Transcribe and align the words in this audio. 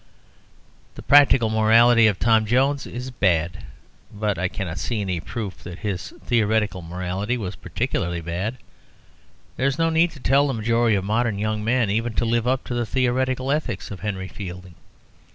The 0.95 1.03
practical 1.03 1.51
morality 1.51 2.07
of 2.07 2.17
Tom 2.17 2.47
Jones 2.47 2.87
is 2.87 3.11
bad; 3.11 3.65
but 4.11 4.39
I 4.39 4.47
cannot 4.47 4.79
see 4.79 4.99
any 5.01 5.19
proof 5.19 5.59
that 5.61 5.77
his 5.77 6.11
theoretical 6.25 6.81
morality 6.81 7.37
was 7.37 7.55
particularly 7.55 8.19
bad. 8.19 8.57
There 9.57 9.67
is 9.67 9.77
no 9.77 9.91
need 9.91 10.09
to 10.13 10.19
tell 10.19 10.47
the 10.47 10.55
majority 10.55 10.95
of 10.95 11.03
modern 11.05 11.37
young 11.37 11.63
men 11.63 11.91
even 11.91 12.13
to 12.15 12.25
live 12.25 12.47
up 12.47 12.63
to 12.63 12.73
the 12.73 12.87
theoretical 12.87 13.51
ethics 13.51 13.91
of 13.91 13.99
Henry 13.99 14.27
Fielding. 14.27 14.73